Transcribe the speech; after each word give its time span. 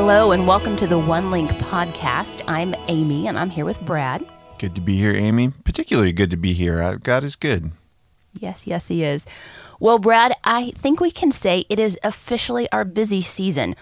Hello, 0.00 0.30
and 0.30 0.46
welcome 0.46 0.76
to 0.76 0.86
the 0.86 0.96
One 0.96 1.32
Link 1.32 1.50
podcast. 1.54 2.42
I'm 2.46 2.72
Amy, 2.86 3.26
and 3.26 3.36
I'm 3.36 3.50
here 3.50 3.64
with 3.64 3.80
Brad. 3.80 4.24
Good 4.56 4.76
to 4.76 4.80
be 4.80 4.96
here, 4.96 5.12
Amy. 5.12 5.50
Particularly 5.64 6.12
good 6.12 6.30
to 6.30 6.36
be 6.36 6.52
here. 6.52 6.80
Uh, 6.80 6.94
God 7.02 7.24
is 7.24 7.34
good. 7.34 7.72
Yes, 8.38 8.64
yes, 8.64 8.86
he 8.86 9.02
is. 9.02 9.26
Well, 9.80 9.98
Brad, 9.98 10.34
I 10.44 10.70
think 10.76 11.00
we 11.00 11.10
can 11.10 11.32
say 11.32 11.64
it 11.68 11.80
is 11.80 11.98
officially 12.04 12.70
our 12.70 12.84
busy 12.84 13.22
season. 13.22 13.74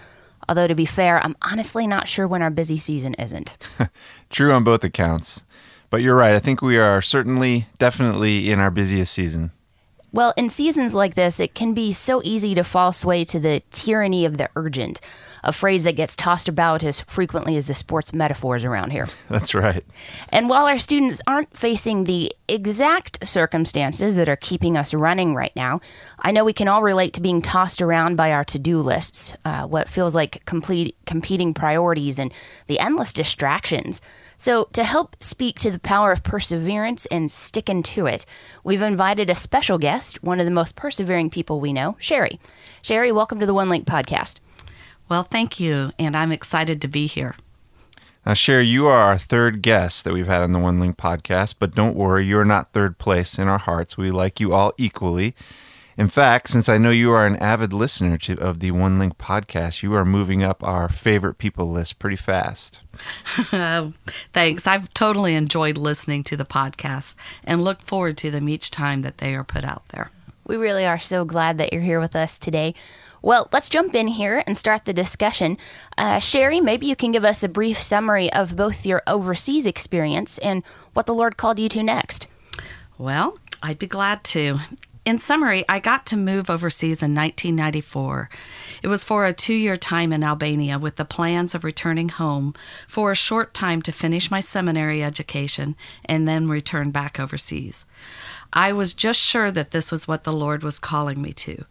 Although, 0.49 0.65
to 0.65 0.73
be 0.73 0.87
fair, 0.87 1.23
I'm 1.23 1.37
honestly 1.43 1.85
not 1.85 2.07
sure 2.07 2.27
when 2.27 2.41
our 2.41 2.49
busy 2.49 2.79
season 2.79 3.13
isn't. 3.13 3.55
True 4.31 4.51
on 4.53 4.63
both 4.63 4.83
accounts. 4.83 5.43
But 5.91 6.01
you're 6.01 6.15
right. 6.15 6.33
I 6.33 6.39
think 6.39 6.63
we 6.63 6.79
are 6.79 6.99
certainly, 6.99 7.67
definitely 7.77 8.49
in 8.49 8.59
our 8.59 8.71
busiest 8.71 9.13
season. 9.13 9.51
Well, 10.11 10.33
in 10.35 10.49
seasons 10.49 10.95
like 10.95 11.13
this, 11.13 11.39
it 11.39 11.53
can 11.53 11.75
be 11.75 11.93
so 11.93 12.21
easy 12.23 12.55
to 12.55 12.63
fall 12.63 12.91
sway 12.91 13.23
to 13.25 13.39
the 13.39 13.61
tyranny 13.69 14.25
of 14.25 14.37
the 14.39 14.49
urgent, 14.55 14.99
a 15.43 15.51
phrase 15.51 15.83
that 15.83 15.95
gets 15.95 16.15
tossed 16.15 16.49
about 16.49 16.83
as 16.83 17.01
frequently 17.01 17.57
as 17.57 17.67
the 17.67 17.73
sports 17.73 18.13
metaphors 18.13 18.63
around 18.63 18.91
here. 18.91 19.07
That's 19.29 19.53
right. 19.53 19.83
And 20.29 20.49
while 20.49 20.65
our 20.65 20.77
students 20.77 21.21
aren't 21.27 21.55
facing 21.55 22.03
the 22.03 22.31
exact 22.47 23.27
circumstances 23.27 24.15
that 24.15 24.29
are 24.29 24.35
keeping 24.35 24.77
us 24.77 24.93
running 24.93 25.35
right 25.35 25.55
now, 25.55 25.81
I 26.19 26.31
know 26.31 26.43
we 26.43 26.53
can 26.53 26.67
all 26.67 26.83
relate 26.83 27.13
to 27.13 27.21
being 27.21 27.41
tossed 27.41 27.81
around 27.81 28.15
by 28.15 28.31
our 28.31 28.45
to 28.45 28.59
do 28.59 28.79
lists, 28.79 29.35
uh, 29.45 29.67
what 29.67 29.89
feels 29.89 30.15
like 30.15 30.45
complete, 30.45 30.95
competing 31.05 31.53
priorities, 31.53 32.19
and 32.19 32.33
the 32.67 32.79
endless 32.79 33.13
distractions. 33.13 34.01
So, 34.39 34.65
to 34.73 34.83
help 34.83 35.15
speak 35.19 35.57
to 35.59 35.71
the 35.71 35.79
power 35.79 36.11
of 36.11 36.21
perseverance 36.21 37.07
and 37.07 37.31
sticking 37.31 37.81
to 37.83 38.05
it, 38.05 38.23
we've 38.63 38.83
invited 38.83 39.31
a 39.31 39.35
special 39.35 39.79
guest, 39.79 40.21
one 40.23 40.39
of 40.39 40.45
the 40.45 40.51
most 40.51 40.75
persevering 40.75 41.31
people 41.31 41.59
we 41.59 41.73
know, 41.73 41.97
Sherry. 41.99 42.39
Sherry, 42.83 43.11
welcome 43.11 43.39
to 43.39 43.47
the 43.47 43.53
One 43.53 43.67
Link 43.67 43.87
podcast. 43.87 44.35
Well, 45.09 45.23
thank 45.23 45.59
you, 45.59 45.91
and 45.97 46.15
I'm 46.15 46.31
excited 46.31 46.81
to 46.81 46.87
be 46.87 47.07
here. 47.07 47.35
Now, 48.25 48.33
Sherry, 48.33 48.67
you 48.67 48.87
are 48.87 48.99
our 48.99 49.17
third 49.17 49.61
guest 49.61 50.03
that 50.03 50.13
we've 50.13 50.27
had 50.27 50.41
on 50.41 50.51
the 50.51 50.59
One 50.59 50.81
Link 50.81 50.97
podcast, 50.97 51.55
but 51.59 51.73
don't 51.73 51.95
worry, 51.95 52.25
you 52.25 52.37
are 52.37 52.43
not 52.45 52.73
third 52.73 52.97
place 52.97 53.39
in 53.39 53.47
our 53.47 53.57
hearts. 53.57 53.97
We 53.97 54.11
like 54.11 54.41
you 54.41 54.53
all 54.53 54.73
equally. 54.77 55.33
In 55.97 56.09
fact, 56.09 56.49
since 56.49 56.69
I 56.69 56.77
know 56.77 56.91
you 56.91 57.09
are 57.11 57.25
an 57.25 57.37
avid 57.37 57.71
listener 57.71 58.17
to, 58.19 58.37
of 58.39 58.59
the 58.59 58.71
One 58.71 58.99
Link 58.99 59.17
podcast, 59.17 59.81
you 59.81 59.95
are 59.95 60.03
moving 60.03 60.43
up 60.43 60.61
our 60.61 60.89
favorite 60.89 61.39
people 61.39 61.71
list 61.71 61.99
pretty 61.99 62.17
fast. 62.17 62.81
thanks. 64.33 64.67
I've 64.67 64.93
totally 64.93 65.33
enjoyed 65.33 65.77
listening 65.77 66.23
to 66.25 66.37
the 66.37 66.45
podcast 66.45 67.15
and 67.45 67.63
look 67.63 67.81
forward 67.81 68.17
to 68.17 68.29
them 68.29 68.47
each 68.47 68.69
time 68.69 69.01
that 69.01 69.19
they 69.19 69.33
are 69.33 69.43
put 69.43 69.63
out 69.63 69.87
there. 69.87 70.11
We 70.45 70.55
really 70.55 70.85
are 70.85 70.99
so 70.99 71.25
glad 71.25 71.57
that 71.57 71.73
you're 71.73 71.81
here 71.81 71.99
with 71.99 72.15
us 72.15 72.37
today. 72.37 72.75
Well, 73.27 73.49
let's 73.51 73.67
jump 73.67 73.93
in 73.93 74.07
here 74.07 74.41
and 74.47 74.55
start 74.55 74.85
the 74.85 74.93
discussion. 74.93 75.57
Uh, 75.97 76.17
Sherry, 76.17 76.61
maybe 76.61 76.85
you 76.85 76.95
can 76.95 77.11
give 77.11 77.25
us 77.25 77.43
a 77.43 77.49
brief 77.49 77.77
summary 77.77 78.31
of 78.31 78.55
both 78.55 78.85
your 78.85 79.03
overseas 79.05 79.65
experience 79.65 80.37
and 80.37 80.63
what 80.93 81.07
the 81.07 81.13
Lord 81.13 81.35
called 81.35 81.59
you 81.59 81.67
to 81.67 81.83
next. 81.83 82.27
Well, 82.97 83.37
I'd 83.61 83.79
be 83.79 83.85
glad 83.85 84.23
to 84.31 84.59
in 85.03 85.19
summary, 85.19 85.65
I 85.67 85.79
got 85.79 86.05
to 86.07 86.17
move 86.17 86.49
overseas 86.49 87.03
in 87.03 87.15
1994. 87.15 88.29
It 88.81 88.87
was 88.87 89.03
for 89.05 89.25
a 89.25 89.33
two 89.33 89.53
year 89.53 89.75
time 89.75 90.13
in 90.13 90.23
Albania 90.23 90.79
with 90.79 90.95
the 90.95 91.03
plans 91.03 91.53
of 91.53 91.65
returning 91.65 92.09
home 92.09 92.53
for 92.87 93.11
a 93.11 93.15
short 93.15 93.53
time 93.53 93.81
to 93.83 93.91
finish 93.91 94.31
my 94.31 94.39
seminary 94.39 95.03
education 95.03 95.75
and 96.05 96.27
then 96.27 96.47
return 96.47 96.91
back 96.91 97.19
overseas. 97.19 97.85
I 98.53 98.71
was 98.71 98.93
just 98.93 99.19
sure 99.19 99.51
that 99.51 99.71
this 99.71 99.91
was 99.91 100.07
what 100.07 100.23
the 100.23 100.33
Lord 100.33 100.63
was 100.63 100.79
calling 100.79 101.21
me 101.21 101.33
to. 101.33 101.65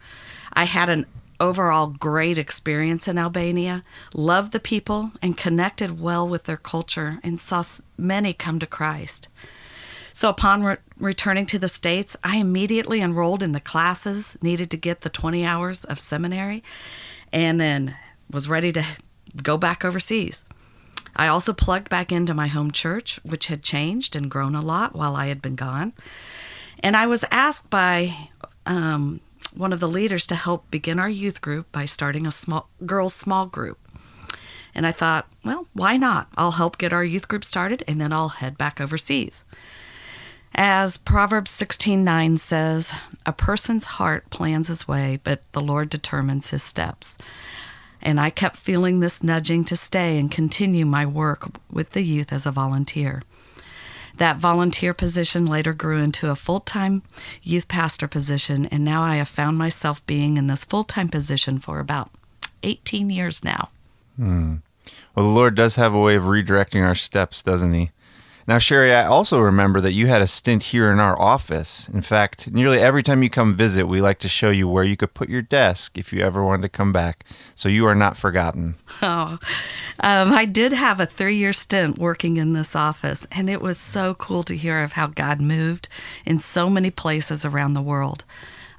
I 0.52 0.64
had 0.64 0.88
an 0.88 1.04
overall 1.40 1.88
great 1.88 2.38
experience 2.38 3.08
in 3.08 3.18
Albania, 3.18 3.84
loved 4.14 4.52
the 4.52 4.60
people, 4.60 5.12
and 5.20 5.36
connected 5.36 6.00
well 6.00 6.26
with 6.28 6.44
their 6.44 6.56
culture, 6.56 7.18
and 7.22 7.38
saw 7.38 7.62
many 7.96 8.32
come 8.32 8.58
to 8.58 8.66
Christ. 8.66 9.28
So, 10.12 10.30
upon 10.30 10.62
re- 10.62 10.76
returning 10.98 11.44
to 11.46 11.58
the 11.58 11.68
States, 11.68 12.16
I 12.24 12.36
immediately 12.36 13.00
enrolled 13.00 13.42
in 13.42 13.52
the 13.52 13.60
classes 13.60 14.36
needed 14.40 14.70
to 14.70 14.78
get 14.78 15.02
the 15.02 15.10
20 15.10 15.44
hours 15.44 15.84
of 15.84 16.00
seminary 16.00 16.62
and 17.32 17.60
then 17.60 17.96
was 18.30 18.48
ready 18.48 18.72
to 18.72 18.84
go 19.42 19.58
back 19.58 19.84
overseas. 19.84 20.44
I 21.14 21.28
also 21.28 21.52
plugged 21.52 21.88
back 21.88 22.12
into 22.12 22.34
my 22.34 22.46
home 22.46 22.70
church, 22.70 23.20
which 23.24 23.48
had 23.48 23.62
changed 23.62 24.16
and 24.16 24.30
grown 24.30 24.54
a 24.54 24.62
lot 24.62 24.94
while 24.94 25.16
I 25.16 25.26
had 25.26 25.40
been 25.40 25.54
gone. 25.54 25.92
And 26.80 26.96
I 26.96 27.06
was 27.06 27.24
asked 27.30 27.70
by 27.70 28.30
um, 28.66 29.20
one 29.56 29.72
of 29.72 29.80
the 29.80 29.88
leaders 29.88 30.26
to 30.26 30.34
help 30.34 30.70
begin 30.70 30.98
our 30.98 31.08
youth 31.08 31.40
group 31.40 31.70
by 31.72 31.84
starting 31.84 32.26
a 32.26 32.30
small 32.30 32.68
girls' 32.84 33.14
small 33.14 33.46
group. 33.46 33.78
And 34.74 34.86
I 34.86 34.92
thought, 34.92 35.26
well, 35.44 35.66
why 35.72 35.96
not? 35.96 36.28
I'll 36.36 36.52
help 36.52 36.76
get 36.76 36.92
our 36.92 37.04
youth 37.04 37.28
group 37.28 37.44
started 37.44 37.82
and 37.88 38.00
then 38.00 38.12
I'll 38.12 38.28
head 38.28 38.58
back 38.58 38.80
overseas. 38.80 39.42
As 40.54 40.98
Proverbs 40.98 41.50
16:9 41.50 42.38
says, 42.38 42.92
a 43.24 43.32
person's 43.32 43.84
heart 43.84 44.28
plans 44.30 44.68
his 44.68 44.86
way, 44.86 45.20
but 45.22 45.40
the 45.52 45.60
Lord 45.60 45.90
determines 45.90 46.50
his 46.50 46.62
steps. 46.62 47.16
And 48.00 48.20
I 48.20 48.30
kept 48.30 48.56
feeling 48.56 49.00
this 49.00 49.22
nudging 49.22 49.64
to 49.64 49.76
stay 49.76 50.18
and 50.18 50.30
continue 50.30 50.86
my 50.86 51.04
work 51.04 51.48
with 51.70 51.90
the 51.90 52.02
youth 52.02 52.32
as 52.32 52.46
a 52.46 52.52
volunteer. 52.52 53.22
That 54.18 54.38
volunteer 54.38 54.94
position 54.94 55.46
later 55.46 55.72
grew 55.72 55.98
into 55.98 56.30
a 56.30 56.36
full 56.36 56.60
time 56.60 57.02
youth 57.42 57.68
pastor 57.68 58.08
position, 58.08 58.66
and 58.66 58.84
now 58.84 59.02
I 59.02 59.16
have 59.16 59.28
found 59.28 59.58
myself 59.58 60.04
being 60.06 60.36
in 60.36 60.46
this 60.46 60.64
full 60.64 60.84
time 60.84 61.08
position 61.08 61.58
for 61.58 61.78
about 61.80 62.10
18 62.62 63.10
years 63.10 63.44
now. 63.44 63.70
Hmm. 64.16 64.56
Well, 65.14 65.26
the 65.26 65.32
Lord 65.32 65.54
does 65.54 65.76
have 65.76 65.94
a 65.94 66.00
way 66.00 66.16
of 66.16 66.24
redirecting 66.24 66.82
our 66.82 66.94
steps, 66.94 67.42
doesn't 67.42 67.74
He? 67.74 67.90
Now, 68.48 68.58
Sherry, 68.58 68.94
I 68.94 69.06
also 69.06 69.40
remember 69.40 69.80
that 69.80 69.92
you 69.92 70.06
had 70.06 70.22
a 70.22 70.26
stint 70.28 70.64
here 70.64 70.92
in 70.92 71.00
our 71.00 71.20
office. 71.20 71.88
In 71.88 72.00
fact, 72.00 72.52
nearly 72.52 72.78
every 72.78 73.02
time 73.02 73.24
you 73.24 73.30
come 73.30 73.56
visit, 73.56 73.86
we 73.86 74.00
like 74.00 74.20
to 74.20 74.28
show 74.28 74.50
you 74.50 74.68
where 74.68 74.84
you 74.84 74.96
could 74.96 75.14
put 75.14 75.28
your 75.28 75.42
desk 75.42 75.98
if 75.98 76.12
you 76.12 76.20
ever 76.20 76.44
wanted 76.44 76.62
to 76.62 76.68
come 76.68 76.92
back. 76.92 77.24
So 77.56 77.68
you 77.68 77.86
are 77.86 77.94
not 77.94 78.16
forgotten. 78.16 78.76
Oh, 79.02 79.38
um, 80.00 80.32
I 80.32 80.46
did 80.46 80.72
have 80.72 81.00
a 81.00 81.06
three 81.06 81.36
year 81.36 81.52
stint 81.52 81.98
working 81.98 82.38
in 82.38 82.54
this 82.54 82.74
office, 82.74 83.26
and 83.30 83.50
it 83.50 83.60
was 83.60 83.78
so 83.78 84.14
cool 84.14 84.42
to 84.44 84.56
hear 84.56 84.82
of 84.82 84.92
how 84.92 85.08
God 85.08 85.40
moved 85.40 85.88
in 86.24 86.38
so 86.38 86.70
many 86.70 86.90
places 86.90 87.44
around 87.44 87.74
the 87.74 87.82
world. 87.82 88.24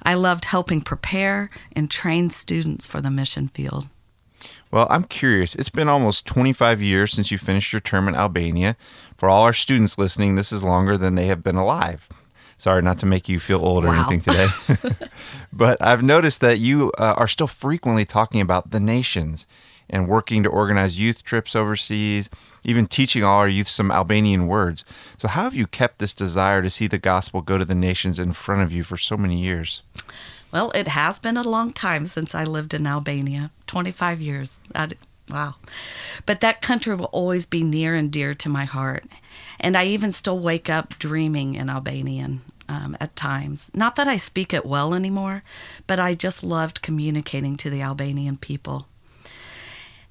I 0.02 0.14
loved 0.14 0.46
helping 0.46 0.80
prepare 0.80 1.50
and 1.74 1.90
train 1.90 2.30
students 2.30 2.86
for 2.86 3.00
the 3.00 3.10
mission 3.10 3.48
field. 3.48 3.88
Well, 4.70 4.86
I'm 4.90 5.04
curious. 5.04 5.54
It's 5.54 5.70
been 5.70 5.88
almost 5.88 6.26
25 6.26 6.82
years 6.82 7.12
since 7.12 7.30
you 7.30 7.38
finished 7.38 7.72
your 7.72 7.80
term 7.80 8.08
in 8.08 8.14
Albania. 8.14 8.76
For 9.16 9.28
all 9.28 9.42
our 9.42 9.52
students 9.52 9.98
listening, 9.98 10.34
this 10.34 10.52
is 10.52 10.62
longer 10.62 10.98
than 10.98 11.14
they 11.14 11.26
have 11.26 11.42
been 11.42 11.56
alive. 11.56 12.08
Sorry, 12.58 12.82
not 12.82 12.98
to 12.98 13.06
make 13.06 13.28
you 13.28 13.38
feel 13.38 13.64
old 13.64 13.84
or 13.84 13.88
wow. 13.88 14.08
anything 14.08 14.20
today. 14.20 14.48
but 15.52 15.80
I've 15.80 16.02
noticed 16.02 16.40
that 16.40 16.58
you 16.58 16.92
uh, 16.98 17.14
are 17.16 17.28
still 17.28 17.46
frequently 17.46 18.04
talking 18.04 18.40
about 18.40 18.72
the 18.72 18.80
nations 18.80 19.46
and 19.90 20.08
working 20.08 20.42
to 20.42 20.48
organize 20.48 21.00
youth 21.00 21.22
trips 21.22 21.56
overseas, 21.56 22.28
even 22.64 22.86
teaching 22.86 23.24
all 23.24 23.38
our 23.38 23.48
youth 23.48 23.68
some 23.68 23.90
Albanian 23.90 24.46
words. 24.46 24.84
So, 25.16 25.28
how 25.28 25.44
have 25.44 25.54
you 25.54 25.66
kept 25.66 25.98
this 25.98 26.12
desire 26.12 26.60
to 26.62 26.68
see 26.68 26.86
the 26.86 26.98
gospel 26.98 27.40
go 27.40 27.58
to 27.58 27.64
the 27.64 27.74
nations 27.74 28.18
in 28.18 28.32
front 28.32 28.62
of 28.62 28.72
you 28.72 28.82
for 28.82 28.96
so 28.96 29.16
many 29.16 29.40
years? 29.40 29.82
Well, 30.52 30.70
it 30.72 30.88
has 30.88 31.18
been 31.18 31.36
a 31.36 31.42
long 31.42 31.72
time 31.72 32.06
since 32.06 32.34
I 32.34 32.44
lived 32.44 32.74
in 32.74 32.86
Albania 32.86 33.50
25 33.66 34.20
years. 34.20 34.58
Wow. 35.30 35.56
But 36.24 36.40
that 36.40 36.62
country 36.62 36.94
will 36.94 37.06
always 37.06 37.44
be 37.44 37.62
near 37.62 37.94
and 37.94 38.10
dear 38.10 38.32
to 38.34 38.48
my 38.48 38.64
heart. 38.64 39.04
And 39.60 39.76
I 39.76 39.86
even 39.86 40.12
still 40.12 40.38
wake 40.38 40.70
up 40.70 40.98
dreaming 40.98 41.54
in 41.54 41.68
Albanian 41.68 42.40
um, 42.68 42.96
at 43.00 43.16
times. 43.16 43.70
Not 43.74 43.96
that 43.96 44.08
I 44.08 44.16
speak 44.16 44.54
it 44.54 44.64
well 44.64 44.94
anymore, 44.94 45.42
but 45.86 46.00
I 46.00 46.14
just 46.14 46.42
loved 46.42 46.82
communicating 46.82 47.56
to 47.58 47.70
the 47.70 47.82
Albanian 47.82 48.36
people. 48.36 48.86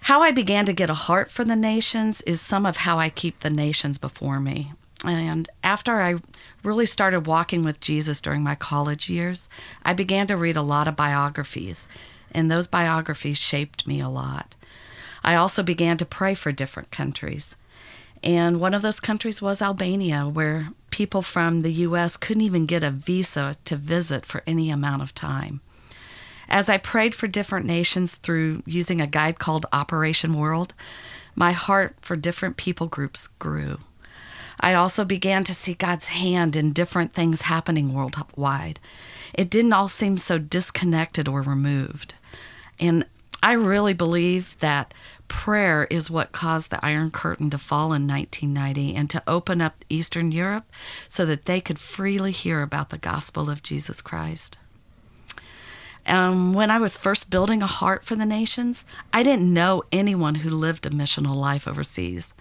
How 0.02 0.22
I 0.22 0.32
began 0.32 0.66
to 0.68 0.74
get 0.74 0.90
a 0.90 0.94
heart 0.94 1.32
for 1.32 1.44
the 1.44 1.56
nations 1.56 2.22
is 2.22 2.40
some 2.40 2.66
of 2.66 2.78
how 2.78 3.00
I 3.00 3.10
keep 3.10 3.40
the 3.40 3.50
nations 3.50 3.98
before 3.98 4.40
me. 4.40 4.74
And 5.04 5.50
after 5.64 6.02
I 6.02 6.16
really 6.64 6.88
started 6.88 7.28
walking 7.28 7.64
with 7.64 7.80
Jesus 7.80 8.20
during 8.20 8.42
my 8.42 8.56
college 8.56 9.10
years, 9.10 9.48
I 9.84 9.94
began 9.94 10.28
to 10.28 10.38
read 10.38 10.58
a 10.58 10.62
lot 10.62 10.88
of 10.88 10.96
biographies, 10.96 11.88
and 12.32 12.50
those 12.50 12.68
biographies 12.68 13.38
shaped 13.38 13.86
me 13.86 14.00
a 14.00 14.10
lot. 14.10 14.56
I 15.24 15.36
also 15.36 15.62
began 15.62 15.98
to 15.98 16.06
pray 16.06 16.34
for 16.34 16.52
different 16.52 16.92
countries. 16.92 17.56
And 18.24 18.60
one 18.60 18.74
of 18.74 18.82
those 18.82 19.00
countries 19.00 19.42
was 19.42 19.62
Albania, 19.62 20.28
where 20.28 20.70
people 20.90 21.22
from 21.22 21.62
the 21.62 21.74
U.S. 21.74 22.18
couldn't 22.18 22.42
even 22.42 22.66
get 22.66 22.84
a 22.84 22.90
visa 22.90 23.56
to 23.66 23.76
visit 23.76 24.26
for 24.26 24.42
any 24.48 24.72
amount 24.72 25.04
of 25.04 25.14
time. 25.14 25.62
As 26.50 26.70
I 26.70 26.78
prayed 26.78 27.14
for 27.14 27.28
different 27.28 27.66
nations 27.66 28.16
through 28.16 28.64
using 28.66 29.02
a 29.02 29.08
guide 29.08 29.38
called 29.38 29.66
Operation 29.72 30.34
World, 30.34 30.74
my 31.36 31.52
heart 31.52 31.98
for 32.02 32.16
different 32.16 32.58
people 32.58 32.88
groups 32.88 33.28
grew. 33.28 33.80
I 34.60 34.74
also 34.74 35.06
began 35.06 35.44
to 35.46 35.54
see 35.54 35.74
God's 35.74 36.08
hand 36.08 36.56
in 36.56 36.74
different 36.74 37.14
things 37.14 37.42
happening 37.42 37.94
worldwide. 37.94 38.80
It 39.34 39.50
didn't 39.50 39.74
all 39.74 39.88
seem 39.88 40.18
so 40.18 40.38
disconnected 40.38 41.28
or 41.28 41.42
removed. 41.42 42.16
And 42.80 43.06
I 43.44 43.54
really 43.54 43.94
believe 43.94 44.58
that 44.60 44.94
prayer 45.28 45.86
is 45.90 46.10
what 46.10 46.32
caused 46.32 46.70
the 46.70 46.84
Iron 46.84 47.12
Curtain 47.12 47.50
to 47.52 47.58
fall 47.58 47.94
in 47.94 48.08
1990 48.08 48.96
and 48.96 49.10
to 49.10 49.24
open 49.28 49.62
up 49.62 49.76
Eastern 49.90 50.32
Europe 50.32 50.66
so 51.08 51.26
that 51.26 51.46
they 51.46 51.62
could 51.62 51.80
freely 51.80 52.32
hear 52.32 52.62
about 52.62 52.90
the 52.90 52.98
gospel 52.98 53.50
of 53.50 53.64
Jesus 53.64 54.02
Christ. 54.02 54.58
Um, 56.08 56.54
when 56.54 56.72
I 56.72 56.80
was 56.80 56.96
first 56.96 57.30
building 57.30 57.62
a 57.62 57.68
heart 57.68 58.04
for 58.04 58.16
the 58.16 58.26
nations, 58.26 58.86
I 59.12 59.24
didn't 59.24 59.54
know 59.54 59.84
anyone 59.92 60.36
who 60.36 60.50
lived 60.50 60.86
a 60.86 60.90
missional 60.90 61.36
life 61.36 61.68
overseas. 61.68 62.34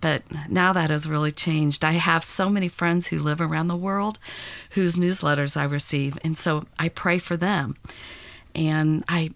But 0.00 0.22
now 0.48 0.72
that 0.72 0.90
has 0.90 1.08
really 1.08 1.32
changed. 1.32 1.84
I 1.84 1.92
have 1.92 2.22
so 2.22 2.48
many 2.48 2.68
friends 2.68 3.08
who 3.08 3.18
live 3.18 3.40
around 3.40 3.68
the 3.68 3.76
world 3.76 4.18
whose 4.70 4.96
newsletters 4.96 5.56
I 5.56 5.64
receive, 5.64 6.18
and 6.22 6.36
so 6.36 6.66
I 6.78 6.88
pray 6.88 7.18
for 7.18 7.36
them. 7.36 7.76
And 8.54 9.04
I 9.08 9.30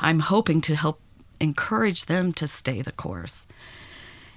I'm 0.00 0.20
hoping 0.20 0.60
to 0.62 0.74
help 0.74 1.00
encourage 1.40 2.06
them 2.06 2.32
to 2.34 2.48
stay 2.48 2.82
the 2.82 2.92
course. 2.92 3.46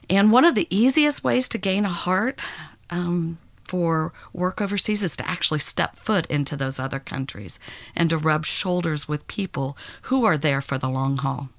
And 0.09 0.31
one 0.31 0.45
of 0.45 0.55
the 0.55 0.67
easiest 0.69 1.23
ways 1.23 1.47
to 1.49 1.57
gain 1.57 1.85
a 1.85 1.89
heart 1.89 2.41
um, 2.89 3.37
for 3.63 4.11
work 4.33 4.59
overseas 4.61 5.03
is 5.03 5.15
to 5.17 5.29
actually 5.29 5.59
step 5.59 5.95
foot 5.95 6.25
into 6.27 6.55
those 6.55 6.79
other 6.79 6.99
countries 6.99 7.59
and 7.95 8.09
to 8.09 8.17
rub 8.17 8.45
shoulders 8.45 9.07
with 9.07 9.27
people 9.27 9.77
who 10.03 10.25
are 10.25 10.37
there 10.37 10.61
for 10.61 10.77
the 10.77 10.89
long 10.89 11.17
haul. 11.17 11.49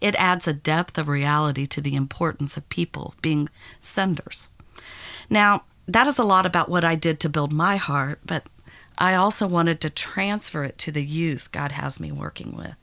It 0.00 0.14
adds 0.16 0.48
a 0.48 0.52
depth 0.52 0.98
of 0.98 1.08
reality 1.08 1.66
to 1.66 1.80
the 1.80 1.94
importance 1.94 2.56
of 2.56 2.68
people 2.68 3.14
being 3.22 3.48
senders. 3.78 4.48
Now, 5.28 5.64
that 5.86 6.06
is 6.06 6.18
a 6.18 6.24
lot 6.24 6.46
about 6.46 6.68
what 6.68 6.84
I 6.84 6.94
did 6.94 7.20
to 7.20 7.28
build 7.28 7.52
my 7.52 7.76
heart, 7.76 8.20
but 8.24 8.46
I 8.98 9.14
also 9.14 9.46
wanted 9.46 9.80
to 9.80 9.90
transfer 9.90 10.64
it 10.64 10.78
to 10.78 10.92
the 10.92 11.04
youth 11.04 11.50
God 11.52 11.72
has 11.72 11.98
me 11.98 12.12
working 12.12 12.56
with. 12.56 12.74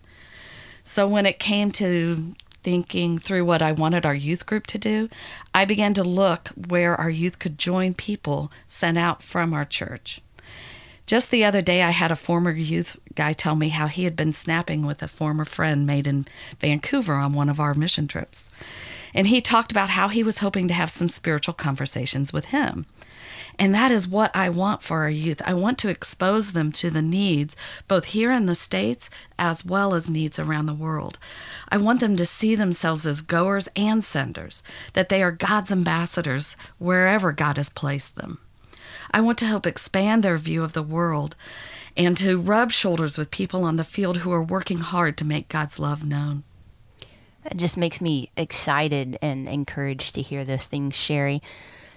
So 0.83 1.05
when 1.07 1.25
it 1.25 1.39
came 1.39 1.71
to 1.73 2.33
thinking 2.63 3.17
through 3.17 3.45
what 3.45 3.61
I 3.61 3.71
wanted 3.71 4.05
our 4.05 4.15
youth 4.15 4.45
group 4.45 4.67
to 4.67 4.77
do, 4.77 5.09
I 5.53 5.63
began 5.63 5.93
to 5.93 6.03
look 6.03 6.49
where 6.49 6.95
our 6.95 7.09
youth 7.09 7.39
could 7.39 7.57
join 7.57 7.93
people 7.93 8.51
sent 8.67 8.97
out 8.97 9.21
from 9.21 9.53
our 9.53 9.65
church. 9.65 10.21
Just 11.07 11.31
the 11.31 11.45
other 11.45 11.62
day, 11.62 11.83
I 11.83 11.92
had 11.92 12.12
a 12.12 12.18
former 12.18 12.51
youth 12.51 12.98
guy 13.15 13.31
tell 13.31 13.56
me 13.56 13.69
how 13.69 13.88
he 13.88 14.04
had 14.04 14.18
been 14.18 14.33
snapping 14.33 14.86
with 14.86 15.01
a 15.01 15.07
former 15.07 15.45
friend 15.45 15.88
made 15.88 16.06
in 16.06 16.25
Vancouver 16.59 17.13
on 17.13 17.31
one 17.31 17.48
of 17.48 17.62
our 17.62 17.74
mission 17.74 18.09
trips. 18.09 18.50
And 19.13 19.27
he 19.27 19.39
talked 19.39 19.71
about 19.71 19.92
how 19.92 20.09
he 20.09 20.21
was 20.21 20.39
hoping 20.39 20.68
to 20.68 20.74
have 20.74 20.89
some 20.89 21.07
spiritual 21.07 21.54
conversations 21.54 22.33
with 22.33 22.48
him. 22.48 22.88
And 23.57 23.74
that 23.74 23.89
is 23.89 24.06
what 24.06 24.36
I 24.36 24.50
want 24.50 24.83
for 24.83 24.98
our 25.00 25.09
youth. 25.09 25.42
I 25.45 25.54
want 25.54 25.80
to 25.80 25.89
expose 25.89 26.51
them 26.51 26.74
to 26.74 26.89
the 26.89 27.01
needs, 27.01 27.56
both 27.88 28.06
here 28.06 28.33
in 28.33 28.45
the 28.45 28.54
States 28.54 29.09
as 29.39 29.63
well 29.63 29.94
as 29.94 30.09
needs 30.09 30.38
around 30.38 30.65
the 30.65 30.74
world. 30.74 31.18
I 31.69 31.77
want 31.77 32.01
them 32.01 32.18
to 32.18 32.25
see 32.25 32.54
themselves 32.54 33.07
as 33.07 33.21
goers 33.21 33.69
and 33.77 34.04
senders, 34.04 34.62
that 34.92 35.07
they 35.07 35.24
are 35.24 35.31
God's 35.31 35.71
ambassadors 35.71 36.57
wherever 36.80 37.31
God 37.31 37.56
has 37.56 37.69
placed 37.69 38.18
them. 38.18 38.39
I 39.12 39.21
want 39.21 39.38
to 39.39 39.45
help 39.45 39.65
expand 39.65 40.24
their 40.24 40.38
view 40.38 40.63
of 40.63 40.74
the 40.74 40.83
world 40.83 41.36
and 41.95 42.15
to 42.18 42.39
rub 42.39 42.71
shoulders 42.71 43.18
with 43.18 43.31
people 43.31 43.63
on 43.63 43.75
the 43.75 43.83
field 43.83 44.18
who 44.18 44.31
are 44.31 44.44
working 44.44 44.80
hard 44.80 45.18
to 45.18 45.25
make 45.25 45.50
God's 45.50 45.80
love 45.80 46.06
known. 46.06 46.44
It 47.45 47.57
just 47.57 47.77
makes 47.77 48.01
me 48.01 48.30
excited 48.36 49.18
and 49.21 49.48
encouraged 49.48 50.15
to 50.15 50.21
hear 50.21 50.44
those 50.44 50.68
things, 50.68 50.95
Sherry. 50.95 51.42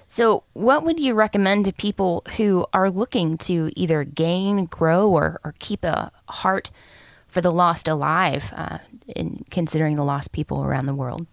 So, 0.06 0.42
what 0.54 0.84
would 0.84 0.98
you 0.98 1.14
recommend 1.14 1.66
to 1.66 1.72
people 1.72 2.24
who 2.36 2.66
are 2.72 2.90
looking 2.90 3.38
to 3.38 3.70
either 3.76 4.02
gain, 4.02 4.66
grow, 4.66 5.08
or, 5.08 5.40
or 5.44 5.54
keep 5.60 5.84
a 5.84 6.10
heart 6.28 6.70
for 7.28 7.40
the 7.40 7.52
lost 7.52 7.86
alive 7.86 8.52
uh, 8.56 8.78
in 9.06 9.44
considering 9.50 9.94
the 9.94 10.04
lost 10.04 10.32
people 10.32 10.64
around 10.64 10.86
the 10.86 10.94
world? 10.94 11.26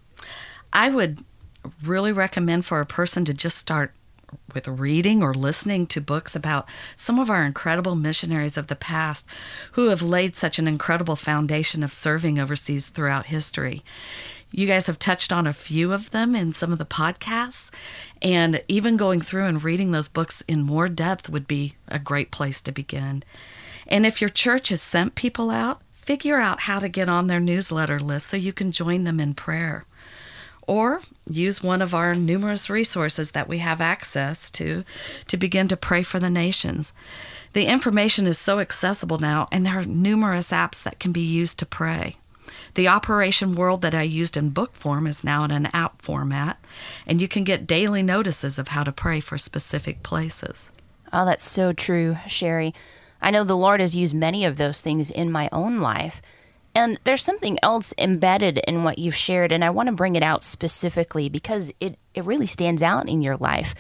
I 0.72 0.90
would 0.90 1.24
really 1.84 2.12
recommend 2.12 2.66
for 2.66 2.80
a 2.80 2.86
person 2.86 3.26
to 3.26 3.34
just 3.34 3.58
start 3.58 3.94
with 4.54 4.68
reading 4.68 5.22
or 5.22 5.34
listening 5.34 5.88
to 5.88 6.02
books 6.02 6.36
about 6.36 6.68
some 6.96 7.20
of 7.20 7.30
our 7.30 7.44
incredible 7.44 7.96
missionaries 7.96 8.58
of 8.58 8.68
the 8.68 8.76
past 8.76 9.26
who 9.74 9.88
have 9.90 10.02
laid 10.02 10.36
such 10.36 10.60
an 10.60 10.68
incredible 10.68 11.16
foundation 11.16 11.84
of 11.84 11.94
serving 11.94 12.40
overseas 12.40 12.90
throughout 12.90 13.28
history. 13.28 13.84
You 14.52 14.66
guys 14.66 14.88
have 14.88 14.98
touched 14.98 15.34
on 15.34 15.46
a 15.46 15.54
few 15.54 15.92
of 15.92 16.12
them 16.12 16.34
in 16.34 16.54
some 16.54 16.72
of 16.72 16.78
the 16.80 16.86
podcasts, 16.86 17.70
and 18.22 18.64
even 18.68 18.96
going 18.96 19.20
through 19.20 19.46
and 19.46 19.64
reading 19.64 19.92
those 19.92 20.08
books 20.08 20.42
in 20.48 20.64
more 20.64 20.88
depth 20.88 21.30
would 21.30 21.48
be 21.48 21.76
a 21.88 22.00
great 22.00 22.32
place 22.32 22.62
to 22.62 22.72
begin. 22.72 23.24
And 23.88 24.06
if 24.06 24.22
your 24.22 24.30
church 24.30 24.70
has 24.70 24.82
sent 24.82 25.16
people 25.16 25.50
out, 25.50 25.82
figure 25.92 26.38
out 26.38 26.62
how 26.62 26.80
to 26.80 26.88
get 26.88 27.10
on 27.10 27.28
their 27.28 27.42
newsletter 27.42 28.00
list 28.00 28.28
so 28.28 28.38
you 28.38 28.54
can 28.54 28.72
join 28.72 29.04
them 29.04 29.20
in 29.20 29.34
prayer. 29.34 29.86
Or 30.68 31.02
use 31.30 31.64
one 31.64 31.82
of 31.82 31.96
our 31.96 32.14
numerous 32.14 32.70
resources 32.70 33.32
that 33.32 33.48
we 33.48 33.60
have 33.60 33.82
access 33.82 34.52
to 34.52 34.84
to 35.28 35.38
begin 35.38 35.68
to 35.70 35.78
pray 35.78 36.04
for 36.04 36.20
the 36.20 36.30
nations. 36.30 36.94
The 37.54 37.66
information 37.66 38.28
is 38.28 38.38
so 38.38 38.60
accessible 38.60 39.18
now, 39.18 39.48
and 39.52 39.66
there 39.66 39.80
are 39.80 39.86
numerous 39.86 40.52
apps 40.52 40.84
that 40.84 41.00
can 41.00 41.12
be 41.12 41.22
used 41.22 41.58
to 41.60 41.66
pray. 41.66 42.16
The 42.76 42.88
Operation 42.88 43.56
World 43.56 43.82
that 43.82 43.96
I 43.96 44.04
used 44.04 44.38
in 44.38 44.50
book 44.50 44.76
form 44.76 45.08
is 45.08 45.24
now 45.24 45.44
in 45.44 45.52
an 45.52 45.68
app 45.68 46.02
format, 46.02 46.60
and 47.06 47.22
you 47.22 47.28
can 47.28 47.44
get 47.44 47.66
daily 47.66 48.04
notices 48.04 48.60
of 48.60 48.70
how 48.70 48.84
to 48.84 48.92
pray 48.92 49.20
for 49.20 49.38
specific 49.38 50.04
places. 50.04 50.72
Oh, 51.12 51.26
that's 51.26 51.44
so 51.44 51.74
true, 51.74 52.18
Sherry. 52.28 52.74
I 53.22 53.32
know 53.32 53.44
the 53.44 53.58
Lord 53.58 53.80
has 53.80 53.96
used 53.96 54.14
many 54.14 54.46
of 54.46 54.58
those 54.58 54.82
things 54.82 55.10
in 55.10 55.32
my 55.32 55.50
own 55.52 55.80
life. 55.80 56.22
And 56.78 57.00
there's 57.06 57.24
something 57.24 57.58
else 57.64 57.92
embedded 57.98 58.60
in 58.60 58.84
what 58.84 59.00
you've 59.00 59.16
shared, 59.16 59.52
and 59.52 59.66
I 59.66 59.72
want 59.72 59.88
to 59.88 59.96
bring 59.96 60.16
it 60.16 60.22
out 60.22 60.44
specifically 60.44 61.28
because 61.28 61.74
it, 61.80 61.98
it 62.14 62.24
really 62.24 62.46
stands 62.46 62.84
out 62.84 63.10
in 63.10 63.24
your 63.24 63.36
life. 63.36 63.74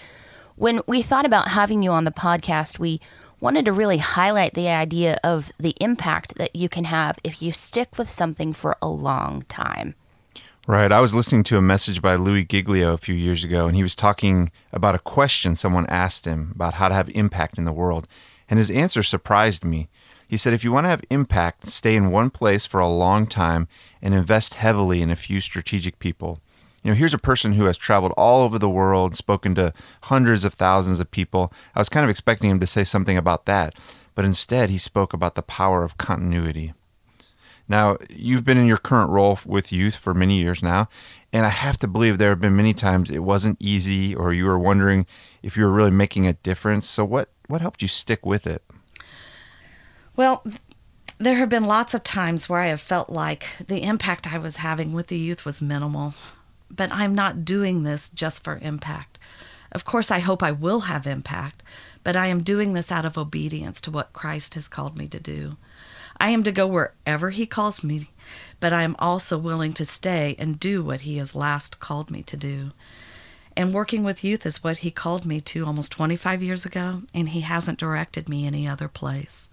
When 0.56 0.82
we 0.88 1.04
thought 1.04 1.28
about 1.28 1.50
having 1.50 1.84
you 1.84 1.92
on 1.92 2.06
the 2.06 2.12
podcast, 2.12 2.80
we 2.80 3.00
wanted 3.40 3.66
to 3.66 3.72
really 3.72 4.00
highlight 4.00 4.56
the 4.56 4.70
idea 4.70 5.20
of 5.24 5.52
the 5.60 5.76
impact 5.80 6.40
that 6.40 6.56
you 6.56 6.70
can 6.70 6.86
have 6.86 7.20
if 7.24 7.40
you 7.40 7.52
stick 7.52 8.00
with 8.00 8.10
something 8.10 8.52
for 8.52 8.76
a 8.82 8.88
long 8.88 9.44
time. 9.44 9.94
Right. 10.66 10.92
I 10.92 11.00
was 11.00 11.14
listening 11.14 11.44
to 11.44 11.58
a 11.60 11.62
message 11.62 12.02
by 12.02 12.16
Louis 12.16 12.46
Giglio 12.46 12.94
a 12.94 12.98
few 12.98 13.14
years 13.14 13.44
ago, 13.44 13.68
and 13.68 13.76
he 13.76 13.84
was 13.84 13.96
talking 13.96 14.50
about 14.74 14.96
a 14.96 15.00
question 15.00 15.56
someone 15.56 15.86
asked 15.86 16.26
him 16.26 16.50
about 16.56 16.74
how 16.74 16.90
to 16.90 16.96
have 16.96 17.10
impact 17.10 17.60
in 17.60 17.66
the 17.66 17.72
world. 17.72 18.08
And 18.50 18.58
his 18.58 18.72
answer 18.72 19.04
surprised 19.04 19.64
me. 19.64 19.88
He 20.28 20.38
said, 20.38 20.54
if 20.54 20.64
you 20.64 20.72
want 20.72 20.86
to 20.86 20.90
have 20.90 21.04
impact, 21.10 21.68
stay 21.68 21.96
in 21.96 22.12
one 22.12 22.30
place 22.30 22.66
for 22.66 22.80
a 22.80 22.88
long 22.88 23.28
time 23.28 23.68
and 24.02 24.14
invest 24.14 24.56
heavily 24.56 25.02
in 25.02 25.10
a 25.10 25.16
few 25.16 25.40
strategic 25.40 26.00
people. 26.00 26.40
You 26.84 26.92
know, 26.92 26.96
here's 26.96 27.14
a 27.14 27.20
person 27.20 27.54
who 27.54 27.66
has 27.66 27.78
traveled 27.78 28.14
all 28.18 28.44
over 28.44 28.60
the 28.60 28.70
world, 28.70 29.16
spoken 29.16 29.56
to 29.56 29.74
hundreds 30.04 30.46
of 30.46 30.54
thousands 30.54 31.00
of 31.00 31.12
people. 31.12 31.52
I 31.76 31.80
was 31.80 31.90
kind 31.90 32.04
of 32.04 32.10
expecting 32.10 32.50
him 32.50 32.60
to 32.60 32.68
say 32.68 32.84
something 32.84 33.18
about 33.18 33.46
that, 33.46 33.76
but 34.16 34.26
instead 34.26 34.70
he 34.70 34.78
spoke 34.78 35.14
about 35.14 35.36
the 35.36 35.42
power 35.42 35.84
of 35.84 35.98
continuity. 35.98 36.74
Now, 37.70 37.98
you've 38.10 38.46
been 38.46 38.58
in 38.58 38.66
your 38.66 38.78
current 38.78 39.10
role 39.10 39.38
with 39.46 39.74
youth 39.74 39.96
for 39.96 40.14
many 40.14 40.38
years 40.38 40.64
now, 40.64 40.88
and 41.34 41.46
I 41.46 41.50
have 41.50 41.78
to 41.78 41.88
believe 41.88 42.18
there 42.18 42.30
have 42.30 42.40
been 42.40 42.56
many 42.56 42.74
times 42.74 43.10
it 43.10 43.20
wasn't 43.20 43.58
easy 43.60 44.16
or 44.16 44.32
you 44.32 44.46
were 44.46 44.60
wondering 44.60 45.06
if 45.44 45.58
you 45.58 45.66
were 45.66 45.72
really 45.72 45.92
making 45.92 46.26
a 46.26 46.34
difference. 46.34 46.88
So 46.88 47.04
what 47.04 47.30
what 47.48 47.62
helped 47.62 47.82
you 47.82 47.88
stick 47.88 48.26
with 48.26 48.48
it? 48.48 48.64
Well, 50.18 50.44
there 51.18 51.36
have 51.36 51.50
been 51.50 51.64
lots 51.64 51.94
of 51.94 52.04
times 52.04 52.50
where 52.50 52.60
I 52.60 52.68
have 52.68 52.82
felt 52.82 53.10
like 53.10 53.48
the 53.66 53.84
impact 53.84 54.32
I 54.32 54.38
was 54.38 54.58
having 54.58 54.92
with 54.92 55.08
the 55.08 55.18
youth 55.18 55.46
was 55.46 55.62
minimal 55.62 56.14
but 56.70 56.92
I'm 56.92 57.16
not 57.16 57.46
doing 57.46 57.84
this 57.84 58.10
just 58.10 58.44
for 58.44 58.60
impact. 58.62 59.18
Of 59.72 59.86
course, 59.86 60.12
I 60.12 60.20
hope 60.20 60.42
I 60.42 60.52
will 60.52 60.82
have 60.82 61.06
impact, 61.06 61.62
but 62.04 62.16
I 62.16 62.28
am 62.28 62.44
doing 62.44 62.74
this 62.74 62.92
out 62.92 63.06
of 63.06 63.18
obedience 63.18 63.82
to 63.82 63.92
what 63.92 64.14
Christ 64.14 64.54
has 64.54 64.68
called 64.68 64.98
me 64.98 65.08
to 65.08 65.20
do. 65.20 65.58
I 66.20 66.30
am 66.30 66.44
to 66.44 66.52
go 66.52 66.66
wherever 66.66 67.30
He 67.30 67.46
calls 67.46 67.84
me, 67.84 68.12
but 68.60 68.74
I 68.74 68.84
am 68.84 68.96
also 68.98 69.38
willing 69.38 69.74
to 69.74 69.86
stay 69.86 70.36
and 70.40 70.60
do 70.60 70.84
what 70.84 71.02
He 71.02 71.18
has 71.18 71.36
last 71.36 71.80
called 71.80 72.10
me 72.10 72.24
to 72.24 72.38
do. 72.38 72.72
And 73.56 73.74
working 73.74 74.04
with 74.04 74.24
youth 74.24 74.46
is 74.46 74.64
what 74.64 74.78
He 74.78 74.92
called 74.92 75.26
me 75.26 75.42
to 75.42 75.66
almost 75.66 75.92
25 75.92 76.42
years 76.42 76.66
ago, 76.66 77.04
and 77.14 77.30
He 77.30 77.42
hasn't 77.42 77.80
directed 77.80 78.30
me 78.30 78.48
any 78.48 78.68
other 78.68 78.88
place. 78.88 79.50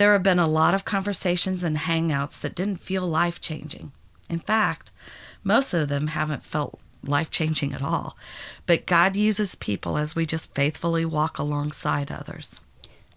There 0.00 0.14
have 0.14 0.22
been 0.22 0.38
a 0.38 0.48
lot 0.48 0.72
of 0.72 0.86
conversations 0.86 1.62
and 1.62 1.76
hangouts 1.76 2.40
that 2.40 2.54
didn't 2.54 2.78
feel 2.78 3.06
life 3.06 3.38
changing. 3.38 3.92
In 4.30 4.38
fact, 4.38 4.90
most 5.44 5.74
of 5.74 5.90
them 5.90 6.06
haven't 6.06 6.42
felt 6.42 6.80
life 7.04 7.30
changing 7.30 7.74
at 7.74 7.82
all. 7.82 8.16
But 8.64 8.86
God 8.86 9.14
uses 9.14 9.56
people 9.56 9.98
as 9.98 10.16
we 10.16 10.24
just 10.24 10.54
faithfully 10.54 11.04
walk 11.04 11.38
alongside 11.38 12.10
others. 12.10 12.62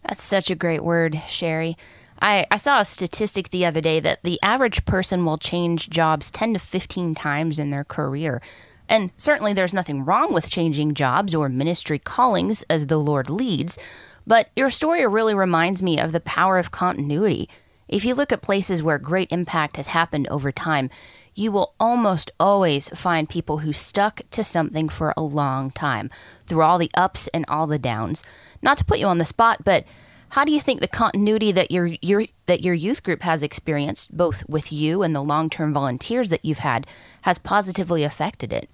That's 0.03 0.21
such 0.21 0.51
a 0.51 0.55
great 0.55 0.83
word, 0.83 1.21
Sherry. 1.25 1.77
I, 2.21 2.47
I 2.51 2.57
saw 2.57 2.81
a 2.81 2.85
statistic 2.85 3.47
the 3.47 3.65
other 3.65 3.79
day 3.79 4.01
that 4.01 4.23
the 4.23 4.37
average 4.43 4.83
person 4.83 5.23
will 5.23 5.37
change 5.37 5.89
jobs 5.89 6.29
10 6.31 6.55
to 6.55 6.59
15 6.59 7.15
times 7.15 7.59
in 7.59 7.69
their 7.69 7.85
career. 7.85 8.41
And 8.89 9.11
certainly 9.15 9.53
there's 9.53 9.73
nothing 9.73 10.03
wrong 10.03 10.33
with 10.33 10.49
changing 10.49 10.95
jobs 10.95 11.33
or 11.33 11.47
ministry 11.47 11.97
callings 11.97 12.61
as 12.63 12.87
the 12.87 12.97
Lord 12.97 13.29
leads, 13.29 13.79
but 14.25 14.49
your 14.55 14.69
story 14.69 15.05
really 15.07 15.33
reminds 15.33 15.83
me 15.83 15.99
of 15.99 16.11
the 16.11 16.19
power 16.19 16.57
of 16.57 16.71
continuity 16.71 17.49
If 17.87 18.05
you 18.05 18.15
look 18.15 18.31
at 18.31 18.41
places 18.41 18.81
where 18.81 18.97
great 18.97 19.31
impact 19.31 19.77
has 19.77 19.87
happened 19.87 20.27
over 20.29 20.51
time, 20.51 20.89
you 21.35 21.51
will 21.51 21.73
almost 21.79 22.31
always 22.39 22.89
find 22.89 23.29
people 23.29 23.59
who 23.59 23.73
stuck 23.73 24.21
to 24.31 24.43
something 24.43 24.89
for 24.89 25.13
a 25.15 25.21
long 25.21 25.71
time 25.71 26.09
through 26.47 26.63
all 26.63 26.77
the 26.77 26.91
ups 26.95 27.27
and 27.33 27.45
all 27.47 27.67
the 27.67 27.79
downs. 27.79 28.23
Not 28.61 28.77
to 28.77 28.85
put 28.85 28.99
you 28.99 29.07
on 29.07 29.17
the 29.17 29.25
spot, 29.25 29.63
but 29.63 29.85
how 30.29 30.45
do 30.45 30.51
you 30.51 30.59
think 30.59 30.79
the 30.79 30.87
continuity 30.87 31.51
that 31.51 31.69
your, 31.69 31.87
your 32.01 32.25
that 32.47 32.63
your 32.63 32.73
youth 32.73 33.03
group 33.03 33.21
has 33.21 33.43
experienced, 33.43 34.15
both 34.15 34.47
with 34.49 34.71
you 34.71 35.03
and 35.03 35.15
the 35.15 35.21
long-term 35.21 35.73
volunteers 35.73 36.29
that 36.29 36.43
you've 36.43 36.59
had, 36.59 36.87
has 37.23 37.37
positively 37.37 38.03
affected 38.03 38.51
it? 38.51 38.69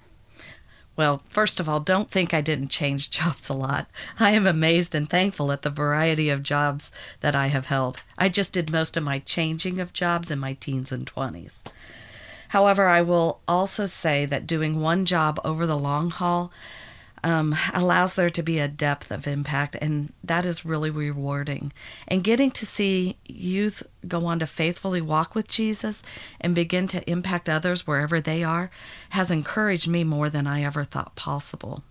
Well, 0.99 1.21
first 1.29 1.61
of 1.61 1.69
all, 1.69 1.79
don't 1.79 2.11
think 2.11 2.33
I 2.33 2.41
didn't 2.41 2.67
change 2.67 3.09
jobs 3.19 3.47
a 3.47 3.53
lot. 3.53 3.87
I 4.19 4.31
am 4.31 4.45
amazed 4.45 4.93
and 4.93 5.09
thankful 5.09 5.49
at 5.53 5.61
the 5.61 5.69
variety 5.69 6.29
of 6.29 6.43
jobs 6.43 6.91
that 7.21 7.33
I 7.33 7.47
have 7.47 7.67
held. 7.67 7.99
I 8.17 8.27
just 8.27 8.51
did 8.51 8.69
most 8.69 8.97
of 8.97 9.03
my 9.05 9.19
changing 9.19 9.79
of 9.79 9.93
jobs 9.93 10.29
in 10.29 10.39
my 10.39 10.55
teens 10.55 10.91
and 10.91 11.09
20s. 11.09 11.61
However, 12.49 12.89
I 12.89 13.01
will 13.01 13.39
also 13.47 13.85
say 13.85 14.25
that 14.25 14.45
doing 14.45 14.81
one 14.81 15.05
job 15.05 15.39
over 15.45 15.65
the 15.65 15.77
long 15.77 16.09
haul 16.09 16.51
um, 17.23 17.55
allows 17.73 18.15
there 18.15 18.29
to 18.29 18.43
be 18.43 18.59
a 18.59 18.67
depth 18.67 19.11
of 19.11 19.27
impact, 19.27 19.75
and 19.81 20.13
that 20.23 20.45
is 20.45 20.65
really 20.65 20.89
rewarding. 20.89 21.73
And 22.07 22.23
getting 22.23 22.51
to 22.51 22.65
see 22.65 23.17
youth 23.25 23.83
go 24.07 24.25
on 24.25 24.39
to 24.39 24.47
faithfully 24.47 25.01
walk 25.01 25.35
with 25.35 25.47
Jesus 25.47 26.03
and 26.39 26.55
begin 26.55 26.87
to 26.89 27.09
impact 27.09 27.49
others 27.49 27.85
wherever 27.85 28.21
they 28.21 28.43
are 28.43 28.71
has 29.09 29.31
encouraged 29.31 29.87
me 29.87 30.03
more 30.03 30.29
than 30.29 30.47
I 30.47 30.63
ever 30.63 30.83
thought 30.83 31.15
possible. 31.15 31.83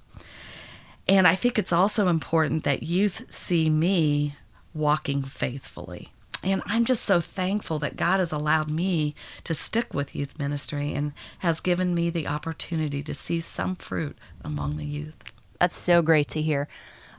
And 1.06 1.26
I 1.26 1.35
think 1.35 1.58
it's 1.58 1.73
also 1.73 2.08
important 2.08 2.64
that 2.64 2.82
youth 2.82 3.32
see 3.32 3.70
me 3.70 4.37
walking 4.75 5.23
faithfully. 5.23 6.12
And 6.42 6.62
I'm 6.66 6.85
just 6.85 7.04
so 7.04 7.21
thankful 7.21 7.78
that 7.80 7.97
God 7.97 8.21
has 8.21 8.30
allowed 8.30 8.71
me 8.71 9.14
to 9.45 9.54
stick 9.54 9.92
with 9.92 10.14
youth 10.14 10.38
ministry 10.38 10.92
and 10.92 11.12
has 11.40 11.61
given 11.61 11.95
me 11.95 12.11
the 12.11 12.28
opportunity 12.28 13.02
to 13.02 13.14
see 13.14 13.40
some 13.40 13.75
fruit 13.75 14.16
among 14.45 14.76
the 14.76 14.85
youth. 14.85 15.16
That's 15.59 15.76
so 15.76 16.00
great 16.00 16.28
to 16.28 16.42
hear. 16.42 16.68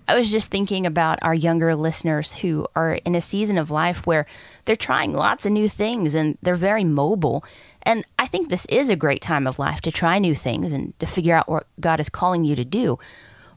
I 0.07 0.15
was 0.15 0.31
just 0.31 0.49
thinking 0.49 0.87
about 0.87 1.19
our 1.21 1.35
younger 1.35 1.75
listeners 1.75 2.33
who 2.33 2.65
are 2.75 2.93
in 2.93 3.13
a 3.13 3.21
season 3.21 3.59
of 3.59 3.69
life 3.69 4.07
where 4.07 4.25
they're 4.65 4.75
trying 4.75 5.13
lots 5.13 5.45
of 5.45 5.51
new 5.51 5.69
things 5.69 6.15
and 6.15 6.35
they're 6.41 6.55
very 6.55 6.83
mobile. 6.83 7.43
And 7.83 8.03
I 8.17 8.25
think 8.25 8.49
this 8.49 8.65
is 8.67 8.89
a 8.89 8.95
great 8.95 9.21
time 9.21 9.45
of 9.45 9.59
life 9.59 9.81
to 9.81 9.91
try 9.91 10.17
new 10.17 10.33
things 10.33 10.73
and 10.73 10.97
to 10.99 11.05
figure 11.05 11.35
out 11.35 11.47
what 11.47 11.67
God 11.79 11.99
is 11.99 12.09
calling 12.09 12.43
you 12.43 12.55
to 12.55 12.65
do. 12.65 12.97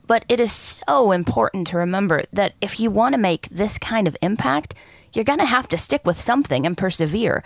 But 0.06 0.26
it 0.28 0.40
is 0.40 0.52
so 0.52 1.12
important 1.12 1.68
to 1.68 1.78
remember 1.78 2.24
that 2.34 2.52
if 2.60 2.78
you 2.78 2.90
want 2.90 3.14
to 3.14 3.18
make 3.18 3.48
this 3.48 3.78
kind 3.78 4.06
of 4.06 4.16
impact, 4.20 4.74
you're 5.12 5.24
going 5.24 5.38
to 5.38 5.44
have 5.44 5.68
to 5.68 5.78
stick 5.78 6.04
with 6.04 6.16
something 6.16 6.66
and 6.66 6.76
persevere. 6.76 7.42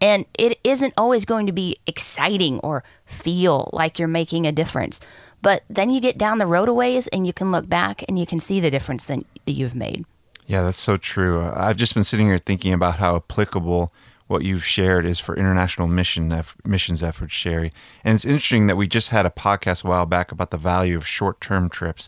And 0.00 0.24
it 0.38 0.58
isn't 0.64 0.94
always 0.96 1.24
going 1.24 1.46
to 1.46 1.52
be 1.52 1.76
exciting 1.86 2.58
or 2.60 2.82
feel 3.04 3.68
like 3.72 3.98
you're 3.98 4.08
making 4.08 4.46
a 4.46 4.52
difference. 4.52 5.00
But 5.42 5.62
then 5.68 5.90
you 5.90 6.00
get 6.00 6.18
down 6.18 6.38
the 6.38 6.46
road 6.46 6.68
a 6.68 6.74
ways 6.74 7.06
and 7.08 7.26
you 7.26 7.32
can 7.32 7.52
look 7.52 7.68
back 7.68 8.04
and 8.08 8.18
you 8.18 8.26
can 8.26 8.40
see 8.40 8.60
the 8.60 8.70
difference 8.70 9.06
that, 9.06 9.20
you've 9.46 9.74
made. 9.74 10.04
Yeah, 10.46 10.62
that's 10.62 10.78
so 10.78 10.96
true. 10.96 11.40
Uh, 11.40 11.52
I've 11.56 11.76
just 11.76 11.92
been 11.94 12.04
sitting 12.04 12.26
here 12.26 12.38
thinking 12.38 12.72
about 12.72 12.98
how 12.98 13.16
applicable 13.16 13.92
what 14.28 14.44
you've 14.44 14.64
shared 14.64 15.04
is 15.04 15.18
for 15.18 15.36
international 15.36 15.88
mission 15.88 16.32
missions 16.64 17.02
efforts, 17.02 17.34
Sherry. 17.34 17.72
And 18.04 18.14
it's 18.14 18.24
interesting 18.24 18.68
that 18.68 18.76
we 18.76 18.86
just 18.86 19.08
had 19.08 19.26
a 19.26 19.30
podcast 19.30 19.84
a 19.84 19.88
while 19.88 20.06
back 20.06 20.30
about 20.30 20.52
the 20.52 20.56
value 20.56 20.96
of 20.96 21.04
short-term 21.04 21.68
trips. 21.68 22.06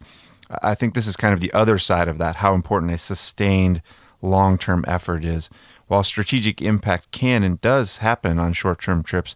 I 0.63 0.77
think 0.77 0.95
this 0.95 1.09
is 1.09 1.17
kind 1.17 1.35
of 1.35 1.41
the 1.41 1.53
other 1.53 1.79
side 1.79 2.07
of 2.07 2.19
that, 2.19 2.37
how 2.37 2.55
important 2.55 2.93
a 2.93 2.99
sustained 2.99 3.83
long 4.23 4.57
term 4.57 4.85
effort 4.89 5.25
is. 5.25 5.51
While 5.89 6.05
strategic 6.05 6.63
impact 6.63 7.11
can 7.11 7.43
and 7.43 7.61
does 7.61 7.99
happen 7.99 8.39
on 8.39 8.55
short 8.55 8.81
term 8.81 9.03
trips, 9.03 9.35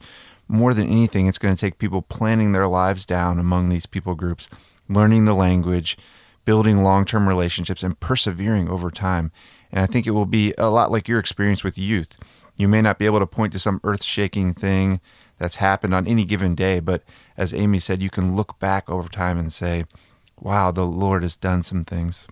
more 0.49 0.73
than 0.73 0.89
anything, 0.89 1.27
it's 1.27 1.39
going 1.39 1.55
to 1.55 1.61
take 1.61 1.79
people 1.79 2.03
planning 2.03 2.53
their 2.53 2.69
lives 2.69 3.05
down 3.05 3.39
among 3.39 3.69
these 3.69 3.87
people 3.87 4.15
groups, 4.15 4.49
learning 4.89 5.25
the 5.25 5.35
language, 5.35 5.99
building 6.45 6.83
long 6.83 7.05
term 7.05 7.29
relationships, 7.29 7.83
and 7.83 7.99
persevering 8.01 8.69
over 8.69 8.91
time. 8.91 9.33
And 9.71 9.81
I 9.81 9.87
think 9.87 10.07
it 10.07 10.13
will 10.13 10.27
be 10.27 10.55
a 10.57 10.71
lot 10.71 10.93
like 10.93 11.09
your 11.09 11.19
experience 11.19 11.65
with 11.65 11.77
youth. 11.77 12.19
You 12.57 12.69
may 12.69 12.81
not 12.81 12.99
be 12.99 13.07
able 13.07 13.19
to 13.19 13.27
point 13.27 13.53
to 13.53 13.59
some 13.59 13.81
earth 13.85 14.03
shaking 14.03 14.55
thing 14.55 15.01
that's 15.39 15.57
happened 15.57 15.93
on 15.93 16.07
any 16.07 16.25
given 16.25 16.55
day, 16.55 16.81
but 16.81 17.03
as 17.37 17.53
Amy 17.53 17.79
said, 17.79 18.03
you 18.03 18.09
can 18.09 18.35
look 18.35 18.59
back 18.59 18.89
over 18.89 19.09
time 19.09 19.39
and 19.39 19.53
say, 19.53 19.85
wow, 20.41 20.71
the 20.71 20.87
Lord 20.87 21.23
has 21.23 21.37
done 21.37 21.63
some 21.63 21.85
things. 21.85 22.27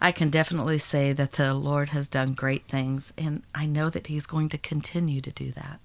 I 0.00 0.12
can 0.12 0.30
definitely 0.30 0.78
say 0.78 1.12
that 1.12 1.32
the 1.32 1.54
Lord 1.54 1.90
has 1.90 2.08
done 2.08 2.34
great 2.34 2.68
things, 2.68 3.12
and 3.16 3.42
I 3.54 3.66
know 3.66 3.90
that 3.90 4.08
He's 4.08 4.26
going 4.26 4.48
to 4.50 4.58
continue 4.58 5.20
to 5.20 5.30
do 5.30 5.52
that. 5.52 5.80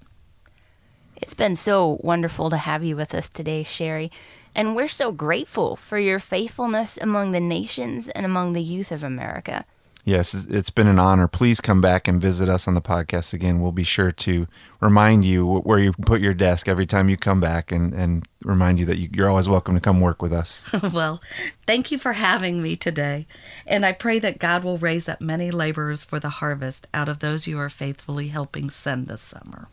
It's 1.15 1.33
been 1.33 1.55
so 1.55 1.99
wonderful 2.01 2.49
to 2.49 2.57
have 2.57 2.83
you 2.83 2.95
with 2.95 3.13
us 3.13 3.29
today, 3.29 3.63
Sherry, 3.63 4.11
and 4.55 4.75
we're 4.75 4.87
so 4.87 5.11
grateful 5.11 5.75
for 5.75 5.99
your 5.99 6.19
faithfulness 6.19 6.97
among 6.99 7.31
the 7.31 7.39
nations 7.39 8.09
and 8.09 8.25
among 8.25 8.53
the 8.53 8.63
youth 8.63 8.91
of 8.91 9.03
America. 9.03 9.65
Yes, 10.03 10.33
it's 10.33 10.71
been 10.71 10.87
an 10.87 10.97
honor. 10.97 11.27
Please 11.27 11.61
come 11.61 11.79
back 11.79 12.07
and 12.07 12.19
visit 12.19 12.49
us 12.49 12.67
on 12.67 12.73
the 12.73 12.81
podcast 12.81 13.33
again. 13.33 13.61
We'll 13.61 13.71
be 13.71 13.83
sure 13.83 14.11
to 14.11 14.47
remind 14.79 15.25
you 15.25 15.45
where 15.45 15.77
you 15.77 15.93
put 15.93 16.21
your 16.21 16.33
desk 16.33 16.67
every 16.67 16.87
time 16.87 17.07
you 17.07 17.17
come 17.17 17.39
back 17.39 17.71
and, 17.71 17.93
and 17.93 18.25
remind 18.43 18.79
you 18.79 18.85
that 18.85 18.97
you're 19.15 19.29
always 19.29 19.47
welcome 19.47 19.75
to 19.75 19.81
come 19.81 20.01
work 20.01 20.21
with 20.21 20.33
us. 20.33 20.67
well, 20.93 21.21
thank 21.67 21.91
you 21.91 21.99
for 21.99 22.13
having 22.13 22.63
me 22.63 22.75
today. 22.75 23.27
And 23.67 23.85
I 23.85 23.91
pray 23.91 24.17
that 24.19 24.39
God 24.39 24.63
will 24.63 24.79
raise 24.79 25.07
up 25.07 25.21
many 25.21 25.51
laborers 25.51 26.03
for 26.03 26.19
the 26.19 26.29
harvest 26.29 26.87
out 26.93 27.07
of 27.07 27.19
those 27.19 27.45
you 27.45 27.59
are 27.59 27.69
faithfully 27.69 28.29
helping 28.29 28.71
send 28.71 29.07
this 29.07 29.21
summer. 29.21 29.67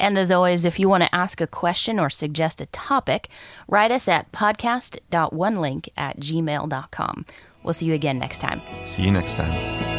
And 0.00 0.16
as 0.16 0.32
always, 0.32 0.64
if 0.64 0.80
you 0.80 0.88
want 0.88 1.04
to 1.04 1.14
ask 1.14 1.42
a 1.42 1.46
question 1.46 2.00
or 2.00 2.08
suggest 2.08 2.62
a 2.62 2.66
topic, 2.66 3.28
write 3.68 3.90
us 3.90 4.08
at 4.08 4.32
podcast.onelink 4.32 5.88
at 5.94 6.18
gmail.com. 6.18 7.26
We'll 7.62 7.74
see 7.74 7.86
you 7.86 7.94
again 7.94 8.18
next 8.18 8.38
time. 8.38 8.62
See 8.84 9.02
you 9.02 9.12
next 9.12 9.34
time. 9.34 9.89